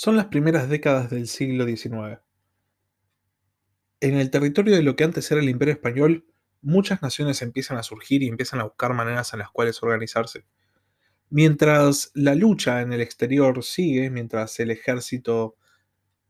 Son 0.00 0.14
las 0.14 0.26
primeras 0.26 0.68
décadas 0.68 1.10
del 1.10 1.26
siglo 1.26 1.66
XIX. 1.66 2.20
En 3.98 4.14
el 4.14 4.30
territorio 4.30 4.76
de 4.76 4.84
lo 4.84 4.94
que 4.94 5.02
antes 5.02 5.28
era 5.32 5.40
el 5.40 5.48
Imperio 5.48 5.74
Español, 5.74 6.24
muchas 6.62 7.02
naciones 7.02 7.42
empiezan 7.42 7.78
a 7.78 7.82
surgir 7.82 8.22
y 8.22 8.28
empiezan 8.28 8.60
a 8.60 8.62
buscar 8.62 8.94
maneras 8.94 9.32
en 9.32 9.40
las 9.40 9.50
cuales 9.50 9.82
organizarse. 9.82 10.44
Mientras 11.30 12.12
la 12.14 12.36
lucha 12.36 12.80
en 12.80 12.92
el 12.92 13.00
exterior 13.00 13.64
sigue, 13.64 14.08
mientras 14.08 14.60
el 14.60 14.70
ejército 14.70 15.56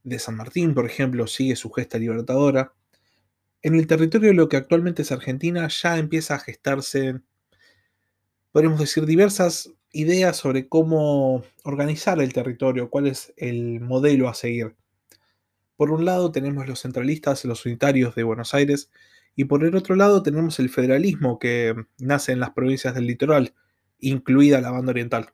de 0.02 0.18
San 0.18 0.36
Martín, 0.36 0.72
por 0.72 0.86
ejemplo, 0.86 1.26
sigue 1.26 1.54
su 1.54 1.70
gesta 1.70 1.98
libertadora, 1.98 2.72
en 3.60 3.74
el 3.74 3.86
territorio 3.86 4.28
de 4.28 4.34
lo 4.34 4.48
que 4.48 4.56
actualmente 4.56 5.02
es 5.02 5.12
Argentina 5.12 5.68
ya 5.68 5.98
empieza 5.98 6.36
a 6.36 6.40
gestarse, 6.40 7.20
podríamos 8.50 8.80
decir, 8.80 9.04
diversas 9.04 9.74
ideas 9.93 10.36
sobre 10.36 10.68
cómo 10.68 11.43
organizar 11.64 12.20
el 12.20 12.32
territorio, 12.32 12.91
cuál 12.91 13.07
es 13.07 13.32
el 13.37 13.80
modelo 13.80 14.29
a 14.29 14.34
seguir. 14.34 14.77
Por 15.77 15.91
un 15.91 16.05
lado 16.05 16.33
tenemos 16.33 16.66
los 16.66 16.83
centralistas, 16.83 17.45
los 17.45 17.65
unitarios 17.65 18.15
de 18.15 18.24
Buenos 18.24 18.55
Aires, 18.55 18.91
y 19.37 19.45
por 19.45 19.65
el 19.65 19.77
otro 19.77 19.95
lado 19.95 20.23
tenemos 20.23 20.59
el 20.59 20.69
federalismo 20.69 21.38
que 21.38 21.74
nace 21.98 22.32
en 22.32 22.41
las 22.41 22.51
provincias 22.51 22.95
del 22.95 23.06
litoral, 23.06 23.55
incluida 24.01 24.60
la 24.60 24.73
banda 24.73 24.91
oriental. 24.91 25.32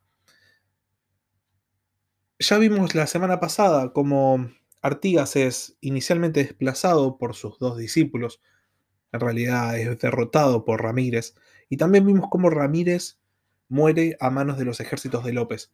Ya 2.39 2.59
vimos 2.59 2.95
la 2.95 3.07
semana 3.07 3.41
pasada 3.41 3.93
cómo 3.93 4.51
Artigas 4.83 5.37
es 5.37 5.79
inicialmente 5.81 6.45
desplazado 6.45 7.17
por 7.17 7.34
sus 7.34 7.59
dos 7.59 7.79
discípulos, 7.79 8.43
en 9.12 9.21
realidad 9.21 9.79
es 9.79 9.98
derrotado 9.98 10.67
por 10.67 10.83
Ramírez, 10.83 11.34
y 11.71 11.79
también 11.79 12.05
vimos 12.05 12.29
cómo 12.31 12.51
Ramírez 12.51 13.19
muere 13.74 14.16
a 14.20 14.30
manos 14.30 14.56
de 14.56 14.64
los 14.64 14.78
ejércitos 14.78 15.24
de 15.24 15.33
López. 15.33 15.73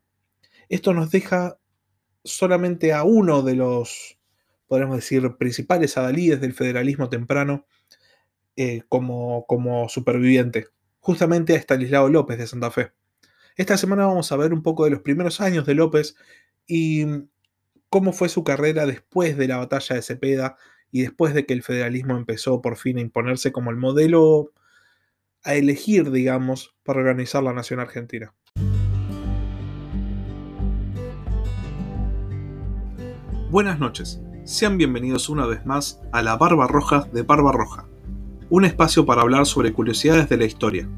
Esto 0.70 0.94
nos 0.94 1.10
deja 1.10 1.58
solamente 2.24 2.94
a 2.94 3.04
uno 3.04 3.42
de 3.42 3.54
los, 3.54 4.18
podemos 4.66 4.96
decir, 4.96 5.36
principales 5.38 5.98
adalides 5.98 6.40
del 6.40 6.54
federalismo 6.54 7.10
temprano 7.10 7.66
eh, 8.56 8.82
como, 8.88 9.44
como 9.46 9.90
superviviente, 9.90 10.68
justamente 11.00 11.52
a 11.52 11.56
Estanislao 11.56 12.08
López 12.08 12.38
de 12.38 12.46
Santa 12.46 12.70
Fe. 12.70 12.92
Esta 13.56 13.76
semana 13.76 14.06
vamos 14.06 14.32
a 14.32 14.36
ver 14.36 14.54
un 14.54 14.62
poco 14.62 14.84
de 14.84 14.90
los 14.92 15.02
primeros 15.02 15.42
años 15.42 15.66
de 15.66 15.74
López 15.74 16.16
y 16.66 17.04
cómo 17.90 18.14
fue 18.14 18.30
su 18.30 18.44
carrera 18.44 18.86
después 18.86 19.36
de 19.36 19.46
la 19.46 19.58
batalla 19.58 19.96
de 19.96 20.02
Cepeda 20.02 20.56
y 20.90 21.02
después 21.02 21.34
de 21.34 21.44
que 21.44 21.52
el 21.52 21.62
federalismo 21.62 22.16
empezó 22.16 22.62
por 22.62 22.78
fin 22.78 22.96
a 22.96 23.02
imponerse 23.02 23.52
como 23.52 23.70
el 23.70 23.76
modelo 23.76 24.52
a 25.42 25.54
elegir, 25.54 26.10
digamos, 26.10 26.76
para 26.82 27.00
organizar 27.00 27.42
la 27.42 27.52
nación 27.52 27.80
argentina. 27.80 28.34
Buenas 33.50 33.80
noches, 33.80 34.20
sean 34.44 34.78
bienvenidos 34.78 35.28
una 35.28 35.46
vez 35.46 35.64
más 35.66 36.00
a 36.12 36.22
La 36.22 36.36
Barba 36.36 36.66
Roja 36.66 37.08
de 37.12 37.22
Barba 37.22 37.52
Roja, 37.52 37.88
un 38.48 38.64
espacio 38.64 39.06
para 39.06 39.22
hablar 39.22 39.46
sobre 39.46 39.72
curiosidades 39.72 40.28
de 40.28 40.36
la 40.36 40.44
historia. 40.44 40.88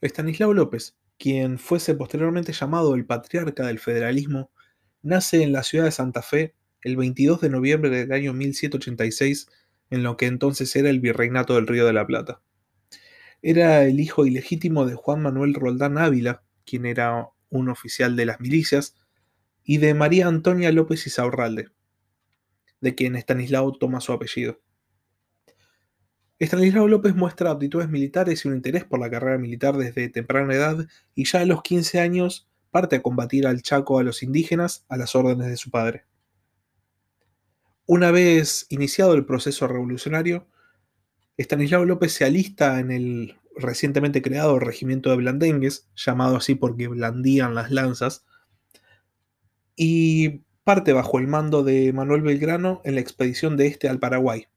Estanislao 0.00 0.54
López, 0.54 0.96
quien 1.18 1.58
fuese 1.58 1.94
posteriormente 1.94 2.52
llamado 2.52 2.94
el 2.94 3.06
patriarca 3.06 3.66
del 3.66 3.80
federalismo, 3.80 4.52
nace 5.02 5.42
en 5.42 5.52
la 5.52 5.64
ciudad 5.64 5.86
de 5.86 5.90
Santa 5.90 6.22
Fe 6.22 6.54
el 6.82 6.96
22 6.96 7.40
de 7.40 7.50
noviembre 7.50 7.90
del 7.90 8.12
año 8.12 8.32
1786 8.32 9.48
en 9.90 10.02
lo 10.02 10.16
que 10.16 10.26
entonces 10.26 10.74
era 10.76 10.90
el 10.90 11.00
virreinato 11.00 11.54
del 11.54 11.66
Río 11.66 11.86
de 11.86 11.92
la 11.92 12.06
Plata. 12.06 12.40
Era 13.42 13.84
el 13.84 14.00
hijo 14.00 14.26
ilegítimo 14.26 14.86
de 14.86 14.94
Juan 14.94 15.22
Manuel 15.22 15.54
Roldán 15.54 15.98
Ávila, 15.98 16.42
quien 16.64 16.86
era 16.86 17.28
un 17.50 17.68
oficial 17.68 18.16
de 18.16 18.26
las 18.26 18.40
milicias, 18.40 18.96
y 19.64 19.78
de 19.78 19.94
María 19.94 20.26
Antonia 20.26 20.72
López 20.72 21.06
Isaurralde, 21.06 21.68
de 22.80 22.94
quien 22.94 23.16
Estanislao 23.16 23.72
toma 23.72 24.00
su 24.00 24.12
apellido. 24.12 24.60
Estanislao 26.38 26.86
López 26.86 27.14
muestra 27.14 27.50
aptitudes 27.50 27.88
militares 27.88 28.44
y 28.44 28.48
un 28.48 28.54
interés 28.54 28.84
por 28.84 29.00
la 29.00 29.10
carrera 29.10 29.38
militar 29.38 29.76
desde 29.76 30.08
temprana 30.08 30.54
edad 30.54 30.86
y 31.14 31.24
ya 31.24 31.40
a 31.40 31.44
los 31.44 31.62
15 31.62 31.98
años 32.00 32.48
parte 32.70 32.96
a 32.96 33.02
combatir 33.02 33.46
al 33.46 33.62
Chaco 33.62 33.98
a 33.98 34.04
los 34.04 34.22
indígenas 34.22 34.84
a 34.88 34.96
las 34.96 35.16
órdenes 35.16 35.48
de 35.48 35.56
su 35.56 35.70
padre. 35.70 36.04
Una 37.90 38.10
vez 38.10 38.66
iniciado 38.68 39.14
el 39.14 39.24
proceso 39.24 39.66
revolucionario, 39.66 40.46
Estanislao 41.38 41.86
López 41.86 42.12
se 42.12 42.26
alista 42.26 42.80
en 42.80 42.90
el 42.90 43.38
recientemente 43.56 44.20
creado 44.20 44.58
regimiento 44.58 45.08
de 45.08 45.16
blandengues, 45.16 45.88
llamado 45.96 46.36
así 46.36 46.54
porque 46.54 46.86
blandían 46.86 47.54
las 47.54 47.70
lanzas, 47.70 48.26
y 49.74 50.42
parte 50.64 50.92
bajo 50.92 51.18
el 51.18 51.28
mando 51.28 51.62
de 51.62 51.94
Manuel 51.94 52.20
Belgrano 52.20 52.82
en 52.84 52.94
la 52.94 53.00
expedición 53.00 53.56
de 53.56 53.68
este 53.68 53.88
al 53.88 53.98
Paraguay, 53.98 54.48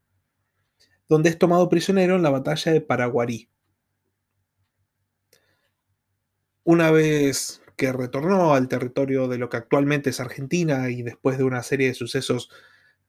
donde 1.08 1.30
es 1.30 1.38
tomado 1.38 1.70
prisionero 1.70 2.18
en 2.18 2.24
la 2.24 2.32
batalla 2.32 2.74
de 2.74 2.82
Paraguarí. 2.82 3.50
Una 6.66 6.92
vez 6.92 7.62
que 7.78 7.94
retornó 7.94 8.56
al 8.56 8.68
territorio 8.68 9.30
de 9.30 9.38
lo 9.38 9.48
que 9.48 9.56
actualmente 9.56 10.10
es 10.10 10.20
Argentina 10.20 10.90
y 10.90 11.02
después 11.02 11.38
de 11.38 11.46
una 11.46 11.64
serie 11.64 11.88
de 11.88 11.94
sucesos 11.94 12.50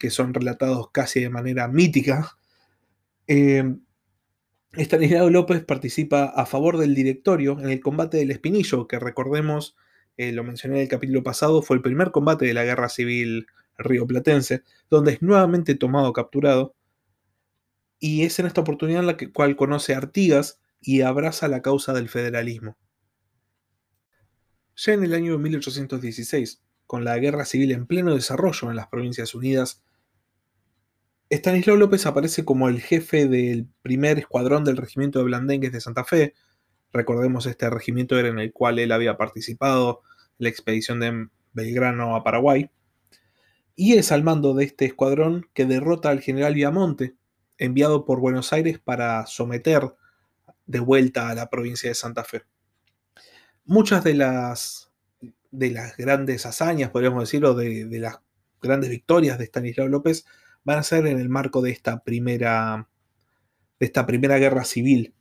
que 0.02 0.10
son 0.10 0.34
relatados 0.34 0.90
casi 0.90 1.20
de 1.20 1.30
manera 1.30 1.68
mítica, 1.68 2.36
eh, 3.28 3.76
Estanislao 4.72 5.30
López 5.30 5.64
participa 5.64 6.24
a 6.24 6.44
favor 6.44 6.76
del 6.76 6.92
directorio 6.92 7.60
en 7.60 7.70
el 7.70 7.78
combate 7.78 8.16
del 8.16 8.32
Espinillo, 8.32 8.88
que 8.88 8.98
recordemos, 8.98 9.76
eh, 10.16 10.32
lo 10.32 10.42
mencioné 10.42 10.78
en 10.78 10.82
el 10.82 10.88
capítulo 10.88 11.22
pasado, 11.22 11.62
fue 11.62 11.76
el 11.76 11.82
primer 11.82 12.10
combate 12.10 12.46
de 12.46 12.52
la 12.52 12.64
Guerra 12.64 12.88
Civil 12.88 13.46
rioplatense, 13.78 14.64
donde 14.90 15.12
es 15.12 15.22
nuevamente 15.22 15.76
tomado 15.76 16.12
capturado, 16.12 16.74
y 18.00 18.24
es 18.24 18.40
en 18.40 18.46
esta 18.46 18.62
oportunidad 18.62 19.02
en 19.02 19.06
la 19.06 19.16
que, 19.16 19.30
cual 19.30 19.54
conoce 19.54 19.94
a 19.94 19.98
Artigas 19.98 20.58
y 20.80 21.02
abraza 21.02 21.46
la 21.46 21.62
causa 21.62 21.92
del 21.92 22.08
federalismo. 22.08 22.76
Ya 24.74 24.94
en 24.94 25.04
el 25.04 25.14
año 25.14 25.38
1816, 25.38 26.60
con 26.88 27.04
la 27.04 27.16
guerra 27.18 27.44
civil 27.44 27.70
en 27.70 27.86
pleno 27.86 28.16
desarrollo 28.16 28.68
en 28.68 28.76
las 28.76 28.88
Provincias 28.88 29.34
Unidas, 29.34 29.82
Estanislao 31.32 31.76
López 31.76 32.04
aparece 32.04 32.44
como 32.44 32.68
el 32.68 32.82
jefe 32.82 33.26
del 33.26 33.66
primer 33.80 34.18
escuadrón 34.18 34.64
del 34.64 34.76
regimiento 34.76 35.18
de 35.18 35.24
Blandengues 35.24 35.72
de 35.72 35.80
Santa 35.80 36.04
Fe. 36.04 36.34
Recordemos, 36.92 37.46
este 37.46 37.70
regimiento 37.70 38.18
era 38.18 38.28
en 38.28 38.38
el 38.38 38.52
cual 38.52 38.78
él 38.78 38.92
había 38.92 39.16
participado 39.16 40.02
en 40.32 40.44
la 40.44 40.48
expedición 40.50 41.00
de 41.00 41.28
Belgrano 41.54 42.16
a 42.16 42.22
Paraguay. 42.22 42.70
Y 43.74 43.94
es 43.94 44.12
al 44.12 44.22
mando 44.22 44.52
de 44.52 44.66
este 44.66 44.84
escuadrón 44.84 45.48
que 45.54 45.64
derrota 45.64 46.10
al 46.10 46.20
general 46.20 46.52
Viamonte, 46.52 47.16
enviado 47.56 48.04
por 48.04 48.20
Buenos 48.20 48.52
Aires 48.52 48.78
para 48.78 49.24
someter 49.24 49.88
de 50.66 50.80
vuelta 50.80 51.30
a 51.30 51.34
la 51.34 51.48
provincia 51.48 51.88
de 51.88 51.94
Santa 51.94 52.24
Fe. 52.24 52.42
Muchas 53.64 54.04
de 54.04 54.12
las, 54.12 54.92
de 55.50 55.70
las 55.70 55.96
grandes 55.96 56.44
hazañas, 56.44 56.90
podríamos 56.90 57.22
decirlo, 57.22 57.54
de, 57.54 57.86
de 57.86 58.00
las 58.00 58.20
grandes 58.60 58.90
victorias 58.90 59.38
de 59.38 59.44
Estanislao 59.44 59.88
López 59.88 60.26
van 60.64 60.78
a 60.78 60.82
ser 60.82 61.06
en 61.06 61.18
el 61.18 61.28
marco 61.28 61.60
de 61.62 61.70
esta 61.70 62.02
primera, 62.02 62.88
de 63.78 63.86
esta 63.86 64.06
primera 64.06 64.38
guerra 64.38 64.64
civil. 64.64 65.14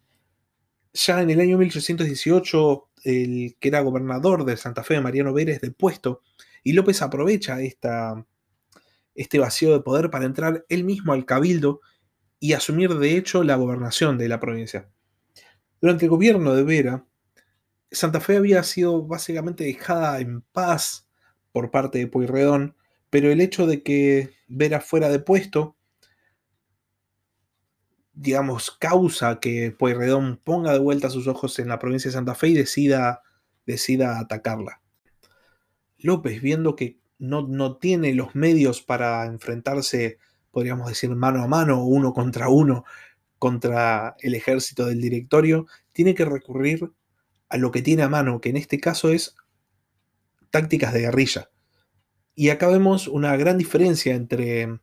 Ya 0.93 1.21
en 1.21 1.29
el 1.29 1.39
año 1.39 1.57
1818, 1.57 2.89
el 3.03 3.55
que 3.59 3.67
era 3.69 3.81
gobernador 3.81 4.45
de 4.45 4.57
Santa 4.57 4.83
Fe, 4.83 4.99
Mariano 4.99 5.33
Vélez, 5.33 5.61
depuesto, 5.61 6.21
y 6.63 6.73
López 6.73 7.01
aprovecha 7.01 7.61
esta, 7.61 8.25
este 9.15 9.39
vacío 9.39 9.73
de 9.73 9.81
poder 9.81 10.09
para 10.09 10.25
entrar 10.25 10.65
él 10.69 10.83
mismo 10.83 11.13
al 11.13 11.25
cabildo 11.25 11.81
y 12.39 12.53
asumir 12.53 12.95
de 12.95 13.17
hecho 13.17 13.43
la 13.43 13.55
gobernación 13.55 14.17
de 14.17 14.27
la 14.27 14.39
provincia. 14.39 14.89
Durante 15.79 16.05
el 16.05 16.11
gobierno 16.11 16.53
de 16.53 16.63
Vera, 16.63 17.05
Santa 17.91 18.19
Fe 18.19 18.37
había 18.37 18.63
sido 18.63 19.05
básicamente 19.05 19.63
dejada 19.63 20.19
en 20.19 20.41
paz 20.41 21.07
por 21.51 21.71
parte 21.71 21.99
de 21.99 22.07
Pueyrredón, 22.07 22.75
pero 23.11 23.29
el 23.29 23.41
hecho 23.41 23.67
de 23.67 23.83
que 23.83 24.31
Vera 24.47 24.79
fuera 24.79 25.09
de 25.09 25.19
puesto, 25.19 25.75
digamos, 28.13 28.71
causa 28.71 29.39
que 29.39 29.71
Pueyrredón 29.77 30.39
ponga 30.43 30.71
de 30.73 30.79
vuelta 30.79 31.09
sus 31.09 31.27
ojos 31.27 31.59
en 31.59 31.67
la 31.67 31.77
provincia 31.77 32.09
de 32.09 32.13
Santa 32.13 32.35
Fe 32.35 32.47
y 32.47 32.53
decida, 32.53 33.21
decida 33.65 34.17
atacarla. 34.17 34.81
López, 35.97 36.41
viendo 36.41 36.75
que 36.75 36.99
no, 37.19 37.45
no 37.47 37.77
tiene 37.77 38.13
los 38.13 38.33
medios 38.33 38.81
para 38.81 39.25
enfrentarse, 39.25 40.17
podríamos 40.49 40.87
decir, 40.87 41.09
mano 41.09 41.43
a 41.43 41.47
mano, 41.47 41.83
uno 41.83 42.13
contra 42.13 42.47
uno, 42.47 42.85
contra 43.37 44.15
el 44.21 44.35
ejército 44.35 44.85
del 44.85 45.01
directorio, 45.01 45.67
tiene 45.91 46.15
que 46.15 46.23
recurrir 46.23 46.93
a 47.49 47.57
lo 47.57 47.71
que 47.71 47.81
tiene 47.81 48.03
a 48.03 48.09
mano, 48.09 48.39
que 48.39 48.49
en 48.49 48.57
este 48.57 48.79
caso 48.79 49.09
es 49.09 49.35
tácticas 50.49 50.93
de 50.93 51.01
guerrilla. 51.01 51.49
Y 52.35 52.49
acá 52.49 52.67
vemos 52.67 53.07
una 53.07 53.35
gran 53.35 53.57
diferencia 53.57 54.15
entre 54.15 54.79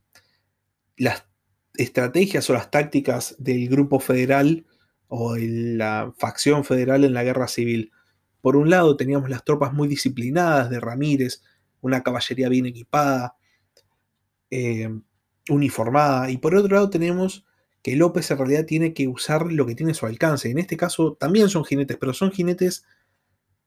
las 0.97 1.27
estrategias 1.75 2.49
o 2.51 2.53
las 2.53 2.71
tácticas 2.71 3.37
del 3.39 3.69
grupo 3.69 4.01
federal 4.01 4.67
o 5.07 5.37
la 5.37 6.13
facción 6.19 6.65
federal 6.65 7.05
en 7.05 7.15
la 7.15 7.25
guerra 7.25 7.49
civil. 7.49 7.93
Por 8.41 8.57
un 8.57 8.71
lado 8.71 8.97
teníamos 8.97 9.31
las 9.31 9.45
tropas 9.45 9.73
muy 9.73 9.89
disciplinadas 9.89 10.71
de 10.71 10.81
Ramírez, 10.81 11.43
una 11.81 12.03
caballería 12.03 12.49
bien 12.49 12.67
equipada, 12.67 13.37
eh, 14.51 14.91
uniformada, 15.49 16.31
y 16.31 16.39
por 16.39 16.55
otro 16.55 16.75
lado 16.75 16.91
tenemos 16.91 17.47
que 17.83 17.97
López 17.97 18.31
en 18.31 18.39
realidad 18.39 18.67
tiene 18.67 18.93
que 18.93 19.09
usar 19.09 19.51
lo 19.53 19.65
que 19.67 19.75
tiene 19.75 19.95
su 19.95 20.07
alcance. 20.07 20.51
En 20.51 20.59
este 20.59 20.77
caso 20.77 21.17
también 21.19 21.49
son 21.49 21.65
jinetes, 21.65 21.97
pero 21.97 22.13
son 22.13 22.33
jinetes 22.33 22.85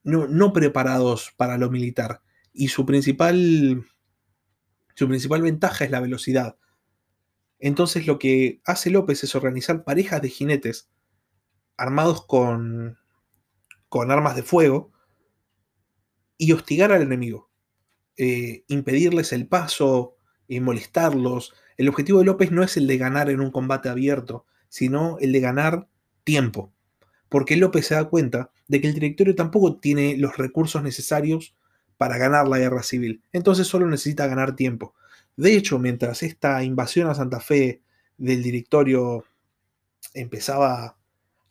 no, 0.04 0.26
no 0.28 0.52
preparados 0.52 1.32
para 1.36 1.58
lo 1.58 1.70
militar. 1.70 2.20
Y 2.52 2.68
su 2.68 2.84
principal, 2.84 3.86
su 4.94 5.08
principal 5.08 5.42
ventaja 5.42 5.84
es 5.84 5.90
la 5.90 6.00
velocidad. 6.00 6.56
Entonces 7.58 8.06
lo 8.06 8.18
que 8.18 8.60
hace 8.64 8.90
López 8.90 9.22
es 9.22 9.34
organizar 9.34 9.84
parejas 9.84 10.20
de 10.20 10.28
jinetes 10.28 10.90
armados 11.76 12.26
con, 12.26 12.98
con 13.88 14.10
armas 14.10 14.36
de 14.36 14.42
fuego 14.42 14.92
y 16.36 16.52
hostigar 16.52 16.92
al 16.92 17.02
enemigo. 17.02 17.50
Eh, 18.16 18.64
impedirles 18.68 19.32
el 19.32 19.46
paso 19.46 20.16
y 20.48 20.60
molestarlos. 20.60 21.54
El 21.76 21.88
objetivo 21.88 22.18
de 22.18 22.24
López 22.24 22.50
no 22.50 22.62
es 22.62 22.76
el 22.76 22.86
de 22.86 22.98
ganar 22.98 23.30
en 23.30 23.40
un 23.40 23.50
combate 23.50 23.88
abierto, 23.88 24.44
sino 24.68 25.18
el 25.20 25.32
de 25.32 25.40
ganar 25.40 25.88
tiempo. 26.24 26.72
Porque 27.28 27.56
López 27.56 27.86
se 27.86 27.94
da 27.94 28.08
cuenta 28.08 28.50
de 28.68 28.80
que 28.80 28.88
el 28.88 28.94
directorio 28.94 29.34
tampoco 29.34 29.78
tiene 29.78 30.16
los 30.16 30.36
recursos 30.36 30.82
necesarios 30.82 31.54
para 32.02 32.18
ganar 32.18 32.48
la 32.48 32.58
guerra 32.58 32.82
civil. 32.82 33.22
Entonces 33.32 33.68
solo 33.68 33.86
necesita 33.86 34.26
ganar 34.26 34.56
tiempo. 34.56 34.92
De 35.36 35.54
hecho, 35.54 35.78
mientras 35.78 36.24
esta 36.24 36.64
invasión 36.64 37.08
a 37.08 37.14
Santa 37.14 37.38
Fe 37.38 37.80
del 38.18 38.42
directorio 38.42 39.24
empezaba 40.12 40.96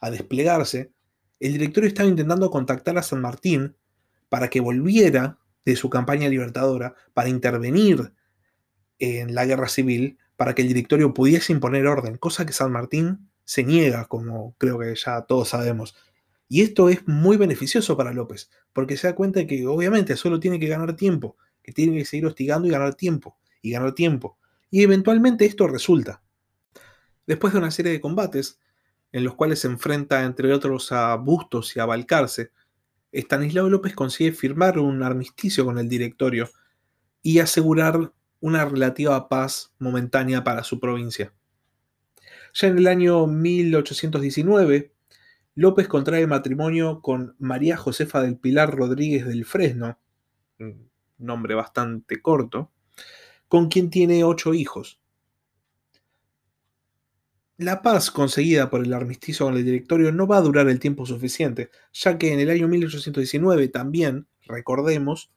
a 0.01 0.11
desplegarse, 0.11 0.91
el 1.39 1.53
directorio 1.53 1.87
estaba 1.87 2.09
intentando 2.09 2.51
contactar 2.51 2.97
a 2.97 3.01
San 3.01 3.21
Martín 3.21 3.77
para 4.27 4.49
que 4.49 4.59
volviera 4.59 5.37
de 5.63 5.77
su 5.77 5.89
campaña 5.89 6.27
libertadora, 6.27 6.95
para 7.13 7.29
intervenir 7.29 8.11
en 8.99 9.33
la 9.33 9.45
guerra 9.45 9.69
civil, 9.69 10.17
para 10.35 10.53
que 10.53 10.63
el 10.63 10.67
directorio 10.67 11.13
pudiese 11.13 11.53
imponer 11.53 11.87
orden, 11.87 12.17
cosa 12.17 12.45
que 12.45 12.51
San 12.51 12.73
Martín 12.73 13.29
se 13.45 13.63
niega, 13.63 14.03
como 14.03 14.53
creo 14.57 14.77
que 14.77 14.95
ya 14.95 15.21
todos 15.21 15.47
sabemos. 15.47 15.95
Y 16.53 16.63
esto 16.63 16.89
es 16.89 17.07
muy 17.07 17.37
beneficioso 17.37 17.95
para 17.95 18.11
López, 18.11 18.49
porque 18.73 18.97
se 18.97 19.07
da 19.07 19.15
cuenta 19.15 19.39
de 19.39 19.47
que 19.47 19.65
obviamente 19.65 20.17
solo 20.17 20.37
tiene 20.37 20.59
que 20.59 20.67
ganar 20.67 20.97
tiempo, 20.97 21.37
que 21.63 21.71
tiene 21.71 21.97
que 21.97 22.03
seguir 22.03 22.25
hostigando 22.25 22.67
y 22.67 22.71
ganar 22.71 22.93
tiempo, 22.93 23.37
y 23.61 23.71
ganar 23.71 23.93
tiempo. 23.93 24.37
Y 24.69 24.83
eventualmente 24.83 25.45
esto 25.45 25.65
resulta. 25.69 26.21
Después 27.25 27.53
de 27.53 27.59
una 27.59 27.71
serie 27.71 27.93
de 27.93 28.01
combates, 28.01 28.59
en 29.13 29.23
los 29.23 29.35
cuales 29.35 29.59
se 29.59 29.67
enfrenta 29.67 30.25
entre 30.25 30.53
otros 30.53 30.91
a 30.91 31.15
Bustos 31.15 31.73
y 31.77 31.79
a 31.79 31.85
Balcarce, 31.85 32.51
Estanislao 33.13 33.69
López 33.69 33.95
consigue 33.95 34.33
firmar 34.33 34.77
un 34.77 35.03
armisticio 35.03 35.63
con 35.63 35.77
el 35.77 35.87
directorio 35.87 36.49
y 37.21 37.39
asegurar 37.39 38.11
una 38.41 38.65
relativa 38.65 39.29
paz 39.29 39.71
momentánea 39.79 40.43
para 40.43 40.65
su 40.65 40.81
provincia. 40.81 41.33
Ya 42.53 42.67
en 42.67 42.77
el 42.77 42.87
año 42.87 43.25
1819, 43.25 44.90
López 45.55 45.87
contrae 45.87 46.27
matrimonio 46.27 47.01
con 47.01 47.35
María 47.39 47.77
Josefa 47.77 48.21
del 48.21 48.37
Pilar 48.37 48.75
Rodríguez 48.75 49.25
del 49.25 49.45
Fresno, 49.45 49.99
un 50.59 50.89
nombre 51.17 51.55
bastante 51.55 52.21
corto, 52.21 52.71
con 53.47 53.67
quien 53.67 53.89
tiene 53.89 54.23
ocho 54.23 54.53
hijos. 54.53 54.99
La 57.57 57.81
paz 57.81 58.09
conseguida 58.09 58.69
por 58.69 58.83
el 58.83 58.93
armisticio 58.93 59.45
con 59.45 59.55
el 59.55 59.63
directorio 59.63 60.11
no 60.11 60.25
va 60.25 60.37
a 60.37 60.41
durar 60.41 60.67
el 60.67 60.79
tiempo 60.79 61.05
suficiente, 61.05 61.69
ya 61.93 62.17
que 62.17 62.33
en 62.33 62.39
el 62.39 62.49
año 62.49 62.67
1819 62.67 63.67
también, 63.67 64.25
recordemos, 64.47 65.31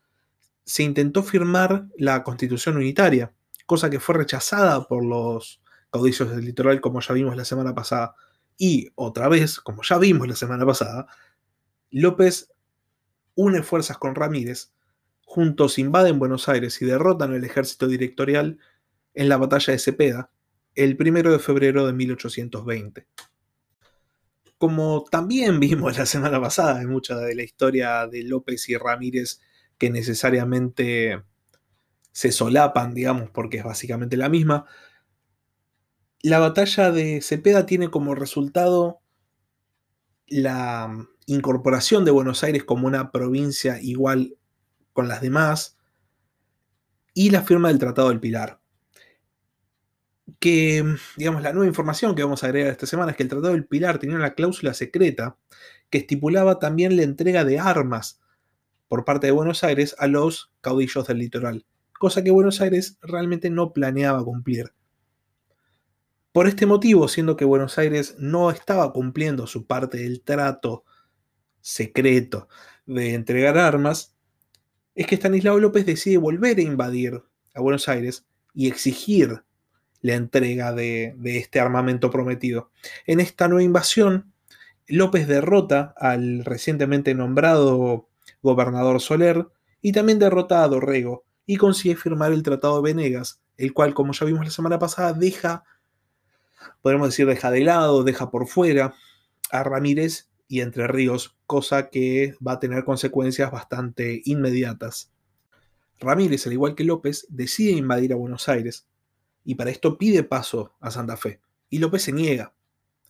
se 0.64 0.84
intentó 0.84 1.22
firmar 1.22 1.86
la 1.98 2.22
constitución 2.22 2.76
unitaria, 2.76 3.32
cosa 3.66 3.90
que 3.90 4.00
fue 4.00 4.14
rechazada 4.14 4.86
por 4.88 5.04
los 5.04 5.60
caudillos 5.90 6.30
del 6.30 6.44
litoral 6.44 6.80
como 6.80 7.00
ya 7.00 7.14
vimos 7.14 7.36
la 7.36 7.44
semana 7.44 7.74
pasada. 7.74 8.14
Y 8.56 8.90
otra 8.94 9.28
vez, 9.28 9.60
como 9.60 9.82
ya 9.82 9.98
vimos 9.98 10.28
la 10.28 10.36
semana 10.36 10.64
pasada, 10.64 11.06
López 11.90 12.52
une 13.34 13.62
fuerzas 13.62 13.98
con 13.98 14.14
Ramírez, 14.14 14.72
juntos 15.24 15.78
invaden 15.78 16.18
Buenos 16.18 16.48
Aires 16.48 16.80
y 16.80 16.84
derrotan 16.84 17.34
el 17.34 17.44
ejército 17.44 17.88
directorial 17.88 18.58
en 19.14 19.28
la 19.28 19.36
batalla 19.36 19.72
de 19.72 19.78
Cepeda, 19.78 20.30
el 20.74 20.96
primero 20.96 21.32
de 21.32 21.38
febrero 21.38 21.86
de 21.86 21.92
1820. 21.92 23.06
Como 24.58 25.04
también 25.10 25.60
vimos 25.60 25.98
la 25.98 26.06
semana 26.06 26.40
pasada 26.40 26.80
en 26.82 26.88
mucha 26.88 27.16
de 27.16 27.34
la 27.34 27.42
historia 27.42 28.06
de 28.06 28.22
López 28.22 28.68
y 28.68 28.76
Ramírez, 28.76 29.40
que 29.78 29.90
necesariamente 29.90 31.22
se 32.12 32.30
solapan, 32.30 32.94
digamos, 32.94 33.30
porque 33.30 33.58
es 33.58 33.64
básicamente 33.64 34.16
la 34.16 34.28
misma, 34.28 34.66
la 36.24 36.38
batalla 36.38 36.90
de 36.90 37.20
Cepeda 37.20 37.66
tiene 37.66 37.90
como 37.90 38.14
resultado 38.14 39.02
la 40.26 41.06
incorporación 41.26 42.06
de 42.06 42.12
Buenos 42.12 42.42
Aires 42.42 42.64
como 42.64 42.86
una 42.86 43.12
provincia 43.12 43.78
igual 43.82 44.38
con 44.94 45.06
las 45.06 45.20
demás 45.20 45.76
y 47.12 47.28
la 47.28 47.42
firma 47.42 47.68
del 47.68 47.78
Tratado 47.78 48.08
del 48.08 48.20
Pilar 48.20 48.58
que, 50.40 50.82
digamos, 51.18 51.42
la 51.42 51.52
nueva 51.52 51.66
información 51.66 52.14
que 52.14 52.22
vamos 52.22 52.42
a 52.42 52.46
agregar 52.46 52.72
esta 52.72 52.86
semana 52.86 53.10
es 53.10 53.18
que 53.18 53.24
el 53.24 53.28
Tratado 53.28 53.52
del 53.52 53.66
Pilar 53.66 53.98
tenía 53.98 54.16
una 54.16 54.32
cláusula 54.32 54.72
secreta 54.72 55.36
que 55.90 55.98
estipulaba 55.98 56.58
también 56.58 56.96
la 56.96 57.02
entrega 57.02 57.44
de 57.44 57.58
armas 57.58 58.22
por 58.88 59.04
parte 59.04 59.26
de 59.26 59.32
Buenos 59.32 59.62
Aires 59.62 59.94
a 59.98 60.06
los 60.06 60.52
caudillos 60.62 61.06
del 61.06 61.18
litoral, 61.18 61.66
cosa 61.98 62.24
que 62.24 62.30
Buenos 62.30 62.62
Aires 62.62 62.96
realmente 63.02 63.50
no 63.50 63.74
planeaba 63.74 64.24
cumplir. 64.24 64.72
Por 66.34 66.48
este 66.48 66.66
motivo, 66.66 67.06
siendo 67.06 67.36
que 67.36 67.44
Buenos 67.44 67.78
Aires 67.78 68.16
no 68.18 68.50
estaba 68.50 68.92
cumpliendo 68.92 69.46
su 69.46 69.68
parte 69.68 69.98
del 69.98 70.20
trato 70.20 70.84
secreto 71.60 72.48
de 72.86 73.14
entregar 73.14 73.56
armas, 73.56 74.16
es 74.96 75.06
que 75.06 75.14
Stanislao 75.14 75.60
López 75.60 75.86
decide 75.86 76.16
volver 76.16 76.58
a 76.58 76.62
invadir 76.62 77.22
a 77.54 77.60
Buenos 77.60 77.88
Aires 77.88 78.26
y 78.52 78.66
exigir 78.66 79.44
la 80.00 80.14
entrega 80.14 80.72
de, 80.72 81.14
este 81.22 81.60
armamento 81.60 82.10
prometido. 82.10 82.72
En 83.06 83.20
esta 83.20 83.46
nueva 83.46 83.62
invasión, 83.62 84.32
López 84.88 85.28
derrota 85.28 85.94
al 85.96 86.44
recientemente 86.44 87.14
nombrado 87.14 88.08
gobernador 88.42 89.00
Soler 89.00 89.46
y 89.80 89.92
también 89.92 90.18
derrota 90.18 90.64
a 90.64 90.68
Dorrego 90.68 91.22
y 91.46 91.58
consigue 91.58 91.94
firmar 91.94 92.32
el 92.32 92.42
Tratado 92.42 92.82
de 92.82 92.92
Venegas, 92.92 93.40
el 93.56 93.72
cual, 93.72 93.94
como 93.94 94.12
ya 94.12 94.26
vimos 94.26 94.44
la 94.44 94.50
semana 94.50 94.80
pasada, 94.80 95.12
deja, 95.12 95.62
podemos 96.82 97.08
decir, 97.08 97.26
deja 97.26 97.50
de 97.50 97.60
lado, 97.60 98.04
deja 98.04 98.30
por 98.30 98.46
fuera 98.46 98.94
a 99.50 99.62
Ramírez 99.62 100.28
y 100.48 100.60
Entre 100.60 100.86
Ríos, 100.86 101.36
cosa 101.46 101.88
que 101.88 102.34
va 102.46 102.52
a 102.52 102.60
tener 102.60 102.84
consecuencias 102.84 103.50
bastante 103.50 104.22
inmediatas. 104.24 105.10
Ramírez, 105.98 106.46
al 106.46 106.52
igual 106.52 106.74
que 106.74 106.84
López, 106.84 107.26
decide 107.30 107.72
invadir 107.72 108.12
a 108.12 108.16
Buenos 108.16 108.48
Aires, 108.48 108.86
y 109.44 109.54
para 109.54 109.70
esto 109.70 109.98
pide 109.98 110.22
paso 110.22 110.72
a 110.80 110.90
Santa 110.90 111.16
Fe. 111.16 111.40
Y 111.70 111.78
López 111.78 112.02
se 112.02 112.12
niega, 112.12 112.54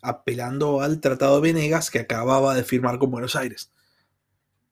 apelando 0.03 0.81
al 0.81 1.01
Tratado 1.01 1.41
de 1.41 1.53
Venegas 1.53 1.91
que 1.91 2.01
acababa 2.01 2.55
de 2.55 2.65
firmar 2.65 2.99
con 2.99 3.11
Buenos 3.11 3.37
Aires. 3.37 3.73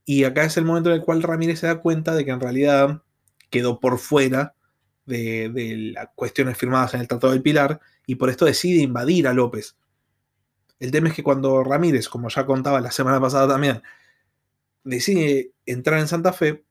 Y 0.04 0.24
acá 0.24 0.44
es 0.44 0.56
el 0.56 0.64
momento 0.64 0.90
en 0.90 0.96
el 0.96 1.02
cual 1.02 1.22
Ramírez 1.22 1.60
se 1.60 1.66
da 1.66 1.80
cuenta 1.80 2.14
de 2.14 2.24
que 2.24 2.32
en 2.32 2.40
realidad 2.40 3.02
quedó 3.50 3.80
por 3.80 3.98
fuera 3.98 4.54
de, 5.06 5.92
las 5.94 6.08
cuestiones 6.14 6.56
firmadas 6.56 6.94
en 6.94 7.00
el 7.00 7.08
Tratado 7.08 7.32
del 7.32 7.42
Pilar 7.42 7.80
y 8.06 8.16
por 8.16 8.30
esto 8.30 8.44
decide 8.44 8.82
invadir 8.82 9.26
a 9.28 9.32
López. 9.32 9.76
El 10.78 10.90
tema 10.90 11.08
es 11.08 11.14
que 11.14 11.22
cuando 11.22 11.62
Ramírez, 11.62 12.08
como 12.08 12.28
ya 12.28 12.44
contaba 12.44 12.80
la 12.80 12.90
semana 12.90 13.20
pasada 13.20 13.48
también, 13.48 13.82
decide 14.84 15.52
entrar 15.64 16.00
en 16.00 16.08
Santa 16.08 16.32
Fe, 16.32 16.64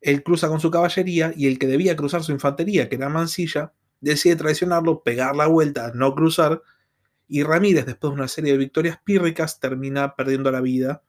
él 0.00 0.22
cruza 0.22 0.48
con 0.48 0.60
su 0.60 0.70
caballería 0.70 1.32
y 1.34 1.46
el 1.46 1.58
que 1.58 1.66
debía 1.66 1.96
cruzar 1.96 2.22
su 2.22 2.32
infantería, 2.32 2.88
que 2.88 2.96
era 2.96 3.08
Mansilla, 3.08 3.72
decide 4.00 4.36
traicionarlo, 4.36 5.02
pegar 5.02 5.34
la 5.34 5.46
vuelta, 5.46 5.92
no 5.94 6.14
cruzar, 6.14 6.62
y 7.26 7.42
Ramírez, 7.42 7.84
después 7.84 8.12
de 8.12 8.14
una 8.14 8.28
serie 8.28 8.52
de 8.52 8.58
victorias 8.58 8.98
pírricas, 9.02 9.60
termina 9.60 10.14
perdiendo 10.14 10.50
la 10.50 10.60
vida. 10.60 11.02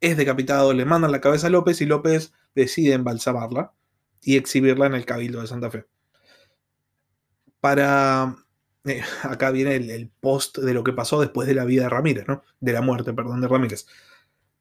Es 0.00 0.16
decapitado, 0.16 0.72
le 0.72 0.84
mandan 0.84 1.12
la 1.12 1.20
cabeza 1.20 1.46
a 1.48 1.50
López 1.50 1.80
y 1.80 1.86
López 1.86 2.32
decide 2.54 2.94
embalsamarla 2.94 3.72
y 4.22 4.36
exhibirla 4.36 4.86
en 4.86 4.94
el 4.94 5.04
Cabildo 5.04 5.40
de 5.40 5.46
Santa 5.46 5.70
Fe. 5.70 5.86
Para. 7.60 8.36
Eh, 8.84 9.02
acá 9.22 9.50
viene 9.50 9.76
el, 9.76 10.10
post 10.20 10.58
de 10.58 10.74
lo 10.74 10.84
que 10.84 10.92
pasó 10.92 11.20
después 11.20 11.46
de 11.48 11.54
la 11.54 11.64
vida 11.64 11.84
de 11.84 11.88
Ramírez, 11.88 12.26
¿no? 12.28 12.42
De 12.60 12.72
la 12.72 12.80
muerte, 12.80 13.12
perdón, 13.12 13.40
de 13.40 13.48
Ramírez. 13.48 13.86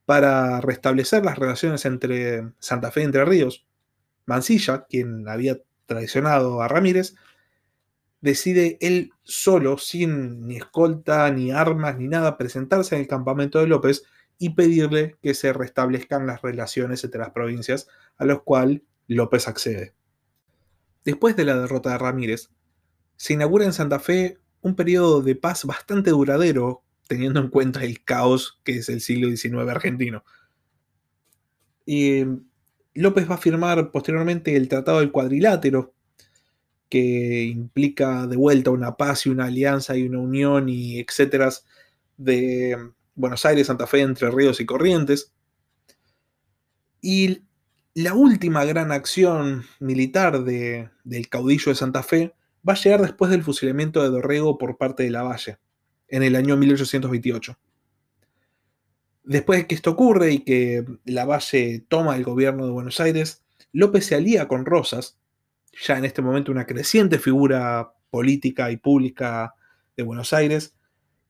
Para 0.06 0.62
restablecer 0.62 1.24
las 1.24 1.38
relaciones 1.38 1.86
entre 1.86 2.52
Santa 2.60 2.92
Fe 2.92 3.02
y 3.02 3.06
Entre 3.06 3.24
Ríos, 3.24 3.66
Mansilla, 4.26 4.86
quien 4.90 5.28
había 5.28 5.60
traicionado 5.86 6.62
a 6.62 6.68
Ramírez, 6.68 7.16
decide 8.22 8.78
él 8.82 9.12
solo, 9.24 9.78
sin 9.78 10.48
ni 10.48 10.58
escolta, 10.58 11.30
ni 11.32 11.52
armas, 11.52 11.98
ni 11.98 12.08
nada, 12.08 12.38
presentarse 12.38 12.96
en 12.96 13.02
el 13.02 13.08
campamento 13.08 13.60
de 13.60 13.68
López 13.68 14.04
y 14.38 14.52
pedirle 14.52 15.18
que 15.22 15.34
se 15.34 15.54
restablezcan 15.54 16.28
las 16.28 16.42
relaciones 16.42 17.04
entre 17.04 17.20
las 17.20 17.32
provincias, 17.32 17.88
a 18.18 18.26
los 18.26 18.44
cuales 18.44 18.82
López 19.16 19.48
accede. 19.48 19.94
Después 21.04 21.36
de 21.36 21.46
la 21.46 21.60
derrota 21.60 21.92
de 21.92 21.98
Ramírez, 21.98 22.50
se 23.18 23.34
inaugura 23.34 23.66
en 23.66 23.74
Santa 23.74 24.00
Fe 24.00 24.38
un 24.62 24.76
periodo 24.76 25.22
de 25.22 25.36
paz 25.36 25.66
bastante 25.66 26.12
duradero, 26.12 26.84
teniendo 27.08 27.40
en 27.40 27.50
cuenta 27.50 27.84
el 27.84 28.04
caos 28.04 28.60
que 28.64 28.78
es 28.78 28.90
el 28.90 29.02
siglo 29.02 29.30
XIX 29.30 29.70
argentino. 29.70 30.24
Y 31.86 32.24
López 32.94 33.30
va 33.30 33.36
a 33.36 33.40
firmar 33.40 33.92
posteriormente 33.92 34.56
el 34.56 34.68
Tratado 34.68 35.00
del 35.00 35.12
Cuadrilátero, 35.12 35.94
que 36.90 37.44
implica 37.44 38.28
de 38.28 38.36
vuelta 38.36 38.72
una 38.72 38.98
paz 38.98 39.26
y 39.26 39.30
una 39.30 39.46
alianza 39.46 39.96
y 39.96 40.04
una 40.04 40.20
unión 40.20 40.68
y 40.68 41.00
etcétera 41.00 41.50
de 42.18 42.92
Buenos 43.16 43.46
Aires, 43.46 43.68
Santa 43.68 43.88
Fe, 43.88 44.02
Entre 44.02 44.30
Ríos 44.30 44.60
y 44.60 44.66
Corrientes. 44.66 45.32
Y 47.02 47.44
la 47.94 48.14
última 48.14 48.64
gran 48.64 48.92
acción 48.92 49.66
militar 49.80 50.44
del 50.44 51.30
caudillo 51.30 51.72
de 51.72 51.76
Santa 51.76 52.04
Fe 52.04 52.34
va 52.68 52.74
a 52.74 52.78
llegar 52.78 53.02
después 53.02 53.32
del 53.32 53.44
fusilamiento 53.44 54.02
de 54.02 54.10
Dorrego 54.10 54.58
por 54.58 54.78
parte 54.78 55.04
de 55.04 55.10
Lavalle, 55.10 55.58
en 56.08 56.24
el 56.24 56.36
año 56.36 56.56
1828. 56.56 57.58
Después 59.24 59.60
de 59.60 59.68
que 59.68 59.76
esto 59.76 59.92
ocurre 59.92 60.32
y 60.32 60.40
que 60.40 60.86
Lavalle 61.06 61.86
toma 61.88 62.16
el 62.16 62.24
gobierno 62.24 62.66
de 62.66 62.72
Buenos 62.72 63.00
Aires, 63.00 63.44
López 63.74 64.06
se 64.06 64.16
alía 64.16 64.48
con 64.48 64.66
Rosas, 64.66 65.18
ya 65.86 65.98
en 65.98 66.06
este 66.06 66.22
momento 66.22 66.52
una 66.52 66.66
creciente 66.66 67.20
figura 67.20 67.94
política 68.10 68.72
y 68.72 68.78
pública 68.78 69.56
de 69.98 70.04
Buenos 70.04 70.34
Aires, 70.34 70.76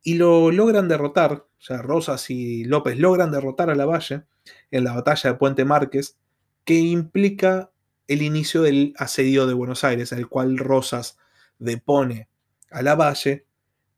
y 0.03 0.15
lo 0.15 0.51
logran 0.51 0.87
derrotar, 0.87 1.33
o 1.33 1.61
sea, 1.61 1.81
Rosas 1.81 2.29
y 2.29 2.65
López 2.65 2.97
logran 2.99 3.31
derrotar 3.31 3.69
a 3.69 3.75
Lavalle 3.75 4.23
en 4.71 4.83
la 4.83 4.93
batalla 4.93 5.31
de 5.31 5.37
Puente 5.37 5.65
Márquez, 5.65 6.17
que 6.63 6.75
implica 6.75 7.71
el 8.07 8.21
inicio 8.21 8.61
del 8.61 8.93
asedio 8.97 9.47
de 9.47 9.53
Buenos 9.53 9.83
Aires, 9.83 10.11
el 10.11 10.27
cual 10.27 10.57
Rosas 10.57 11.17
depone 11.59 12.27
a 12.69 12.81
Lavalle 12.81 13.45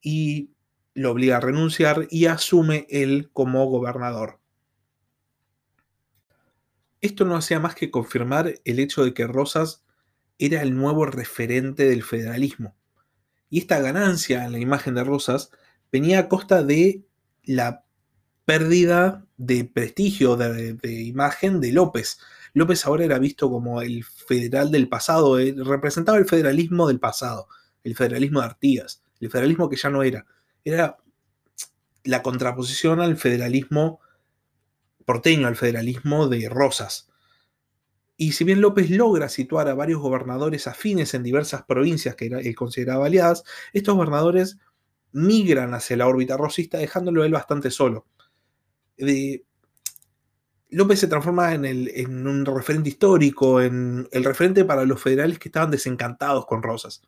y 0.01 0.51
lo 0.93 1.11
obliga 1.11 1.37
a 1.37 1.41
renunciar 1.41 2.07
y 2.09 2.25
asume 2.25 2.85
él 2.89 3.29
como 3.33 3.65
gobernador. 3.65 4.39
Esto 7.01 7.25
no 7.25 7.35
hacía 7.35 7.59
más 7.59 7.75
que 7.75 7.91
confirmar 7.91 8.61
el 8.63 8.79
hecho 8.79 9.03
de 9.03 9.13
que 9.13 9.27
Rosas 9.27 9.83
era 10.37 10.61
el 10.61 10.75
nuevo 10.75 11.05
referente 11.05 11.87
del 11.87 12.03
federalismo. 12.03 12.75
Y 13.49 13.59
esta 13.59 13.79
ganancia 13.79 14.45
en 14.45 14.53
la 14.53 14.59
imagen 14.59 14.95
de 14.95 15.03
Rosas 15.03 15.51
venía 15.91 16.19
a 16.19 16.29
costa 16.29 16.63
de 16.63 17.03
la 17.43 17.85
pérdida 18.45 19.25
de 19.37 19.65
prestigio, 19.65 20.35
de, 20.37 20.77
imagen 20.83 21.59
de 21.61 21.71
López. 21.71 22.19
López 22.53 22.85
ahora 22.85 23.03
era 23.03 23.19
visto 23.19 23.49
como 23.49 23.81
el 23.81 24.03
federal 24.03 24.71
del 24.71 24.87
pasado, 24.87 25.39
eh, 25.39 25.55
representaba 25.57 26.17
el 26.17 26.25
federalismo 26.25 26.87
del 26.87 26.99
pasado, 26.99 27.47
el 27.83 27.95
federalismo 27.95 28.39
de 28.39 28.45
Artigas, 28.45 29.03
el 29.19 29.29
federalismo 29.29 29.69
que 29.69 29.75
ya 29.75 29.89
no 29.89 30.03
era. 30.03 30.25
Era 30.63 30.97
la 32.03 32.21
contraposición 32.21 32.99
al 33.01 33.17
federalismo 33.17 33.99
porteño, 35.05 35.47
al 35.47 35.55
federalismo 35.55 36.27
de 36.27 36.47
Rosas. 36.49 37.09
Y 38.15 38.33
si 38.33 38.43
bien 38.43 38.61
López 38.61 38.89
logra 38.89 39.27
situar 39.27 39.67
a 39.67 39.73
varios 39.73 39.99
gobernadores 39.99 40.67
afines 40.67 41.13
en 41.13 41.23
diversas 41.23 41.63
provincias 41.63 42.15
que 42.15 42.27
él 42.27 42.55
consideraba 42.55 43.07
aliadas, 43.07 43.43
estos 43.73 43.95
gobernadores 43.95 44.57
migran 45.11 45.73
hacia 45.73 45.97
la 45.97 46.07
órbita 46.07 46.37
rosista, 46.37 46.77
dejándolo 46.77 47.23
él 47.23 47.31
bastante 47.31 47.71
solo. 47.71 48.05
López 50.73 50.99
se 50.99 51.07
transforma 51.07 51.53
en, 51.53 52.27
un 52.27 52.45
referente 52.45 52.89
histórico, 52.89 53.61
en 53.61 54.07
el 54.11 54.23
referente 54.23 54.65
para 54.65 54.85
los 54.85 55.01
federales 55.01 55.37
que 55.37 55.49
estaban 55.49 55.69
desencantados 55.69 56.47
con 56.47 56.63
Rosas. 56.63 57.01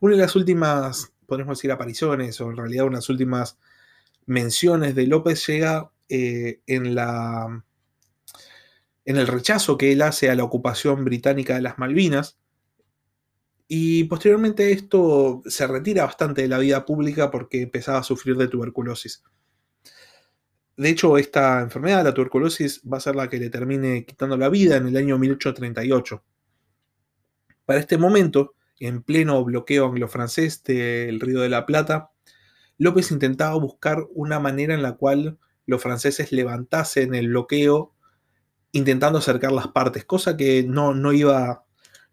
Una 0.00 0.16
de 0.16 0.22
las 0.22 0.34
últimas, 0.36 1.12
podemos 1.26 1.58
decir, 1.58 1.70
apariciones, 1.70 2.40
o 2.40 2.50
en 2.50 2.56
realidad 2.56 2.86
unas 2.86 3.10
últimas 3.10 3.58
menciones 4.24 4.94
de 4.94 5.06
López 5.06 5.46
llega 5.46 5.90
eh, 6.08 6.60
en 6.66 6.86
el 9.04 9.26
rechazo 9.26 9.76
que 9.76 9.92
él 9.92 10.00
hace 10.00 10.30
a 10.30 10.34
la 10.34 10.44
ocupación 10.44 11.04
británica 11.04 11.54
de 11.54 11.62
las 11.62 11.78
Malvinas. 11.78 12.38
Y 13.68 14.04
posteriormente 14.04 14.72
esto 14.72 15.42
se 15.46 15.66
retira 15.66 16.04
bastante 16.04 16.42
de 16.42 16.48
la 16.48 16.58
vida 16.58 16.86
pública 16.86 17.30
porque 17.30 17.62
empezaba 17.62 17.98
a 17.98 18.02
sufrir 18.02 18.36
de 18.36 18.48
tuberculosis. 18.48 19.22
De 20.82 20.88
hecho, 20.88 21.16
esta 21.16 21.60
enfermedad, 21.60 22.02
la 22.02 22.12
tuberculosis, 22.12 22.82
va 22.92 22.96
a 22.96 23.00
ser 23.00 23.14
la 23.14 23.28
que 23.28 23.38
le 23.38 23.50
termine 23.50 24.04
quitando 24.04 24.36
la 24.36 24.48
vida 24.48 24.76
en 24.76 24.88
el 24.88 24.96
año 24.96 25.16
1838. 25.16 26.24
Para 27.64 27.78
este 27.78 27.98
momento, 27.98 28.56
en 28.80 29.04
pleno 29.04 29.44
bloqueo 29.44 29.86
anglo-francés 29.86 30.64
del 30.64 31.20
Río 31.20 31.40
de 31.40 31.50
la 31.50 31.66
Plata, 31.66 32.10
López 32.78 33.12
intentaba 33.12 33.54
buscar 33.54 34.08
una 34.12 34.40
manera 34.40 34.74
en 34.74 34.82
la 34.82 34.96
cual 34.96 35.38
los 35.66 35.80
franceses 35.80 36.32
levantasen 36.32 37.14
el 37.14 37.28
bloqueo 37.28 37.94
intentando 38.72 39.20
acercar 39.20 39.52
las 39.52 39.68
partes, 39.68 40.04
cosa 40.04 40.36
que 40.36 40.64
no, 40.64 40.94
no, 40.94 41.12
iba, 41.12 41.64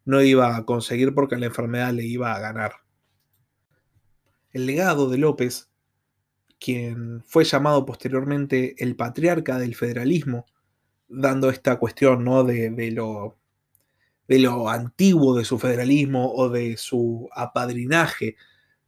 no 0.05 0.21
iba 0.21 0.55
a 0.55 0.65
conseguir 0.67 1.15
porque 1.15 1.37
la 1.37 1.47
enfermedad 1.47 1.91
le 1.91 2.05
iba 2.05 2.35
a 2.35 2.39
ganar. 2.39 2.73
El 4.51 4.67
legado 4.67 5.09
de 5.09 5.17
López, 5.17 5.71
quien 6.59 7.23
fue 7.25 7.43
llamado 7.45 7.85
posteriormente 7.85 8.75
el 8.83 8.95
patriarca 8.95 9.57
del 9.57 9.75
federalismo, 9.75 10.45
dando 11.07 11.49
esta 11.49 11.77
cuestión 11.77 12.23
¿no? 12.23 12.43
de, 12.43 12.91
lo, 12.91 13.37
de 14.27 14.39
lo 14.39 14.69
antiguo 14.69 15.35
de 15.35 15.45
su 15.45 15.57
federalismo 15.57 16.33
o 16.33 16.49
de 16.49 16.77
su 16.77 17.29
apadrinaje 17.33 18.35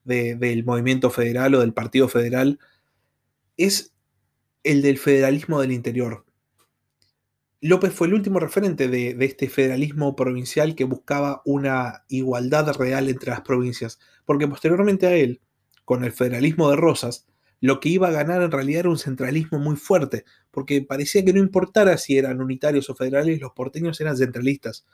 del 0.03 0.63
movimiento 0.65 1.09
federal 1.09 1.55
o 1.55 1.59
del 1.59 1.73
partido 1.73 2.07
federal 2.07 2.59
es 3.57 3.93
el 4.63 4.81
del 4.81 4.97
federalismo 4.97 5.61
del 5.61 5.71
interior. 5.71 6.25
López 7.63 7.93
fue 7.93 8.07
el 8.07 8.15
último 8.15 8.39
referente 8.39 8.87
de, 8.87 9.15
este 9.19 9.47
federalismo 9.47 10.15
provincial 10.15 10.73
que 10.73 10.83
buscaba 10.83 11.43
una 11.45 12.03
igualdad 12.09 12.75
real 12.75 13.07
entre 13.07 13.29
las 13.29 13.41
provincias, 13.41 13.99
porque 14.25 14.47
posteriormente 14.47 15.05
a 15.05 15.13
él, 15.13 15.41
con 15.85 16.03
el 16.03 16.11
federalismo 16.11 16.71
de 16.71 16.77
Rosas, 16.77 17.27
lo 17.61 17.79
que 17.79 17.89
iba 17.89 18.07
a 18.07 18.11
ganar 18.11 18.41
en 18.41 18.51
realidad 18.51 18.81
era 18.81 18.89
un 18.89 18.97
centralismo 18.97 19.59
muy 19.59 19.75
fuerte, 19.75 20.25
porque 20.49 20.81
parecía 20.81 21.23
que 21.23 21.31
no 21.31 21.39
importara 21.39 21.97
si 21.97 22.17
eran 22.17 22.41
unitarios 22.41 22.89
o 22.89 22.95
federales, 22.95 23.39
los 23.39 23.53
porteños 23.53 24.01
eran 24.01 24.17
centralistas. 24.17 24.85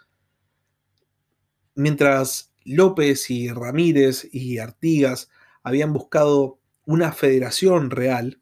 Mientras 1.75 2.53
López 2.65 3.29
y 3.31 3.50
Ramírez 3.50 4.27
y 4.33 4.57
Artigas 4.57 5.29
habían 5.63 5.93
buscado 5.93 6.59
una 6.86 7.13
federación 7.13 7.89
real, 7.89 8.41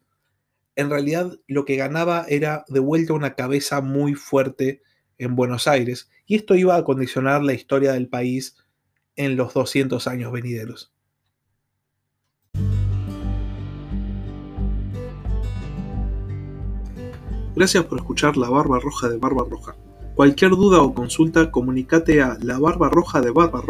en 0.74 0.90
realidad 0.90 1.38
lo 1.46 1.64
que 1.64 1.76
ganaba 1.76 2.26
era 2.28 2.64
de 2.66 2.80
vuelta 2.80 3.12
una 3.12 3.36
cabeza 3.36 3.80
muy 3.80 4.14
fuerte 4.14 4.82
en 5.18 5.36
Buenos 5.36 5.68
Aires, 5.68 6.10
y 6.26 6.34
esto 6.34 6.56
iba 6.56 6.74
a 6.74 6.82
condicionar 6.82 7.44
la 7.44 7.54
historia 7.54 7.92
del 7.92 8.08
país 8.08 8.56
en 9.14 9.36
los 9.36 9.54
200 9.54 10.08
años 10.08 10.32
venideros. 10.32 10.95
Gracias 17.56 17.84
por 17.86 17.98
escuchar 17.98 18.36
La 18.36 18.50
Barba 18.50 18.78
Roja 18.78 19.08
de 19.08 19.16
Barba 19.16 19.44
Roja. 19.50 19.74
Cualquier 20.14 20.52
duda 20.52 20.80
o 20.80 20.94
consulta, 20.94 21.50
comunícate 21.50 22.22
a 22.22 22.38
la 22.40 22.58
barba 22.58 22.88
roja 22.88 23.20
de 23.20 23.30
barba. 23.30 23.62